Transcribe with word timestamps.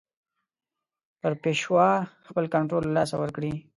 پر 1.19 1.31
پېشوا 1.43 1.89
خپل 2.27 2.45
کنټرول 2.53 2.83
له 2.87 2.93
لاسه 2.97 3.15
ورکړي. 3.19 3.53